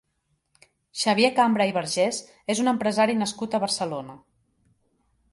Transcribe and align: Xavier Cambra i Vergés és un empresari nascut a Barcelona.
Xavier 1.01 1.29
Cambra 1.39 1.67
i 1.71 1.75
Vergés 1.75 2.21
és 2.53 2.61
un 2.63 2.71
empresari 2.71 3.15
nascut 3.19 3.53
a 3.53 3.61
Barcelona. 3.65 4.17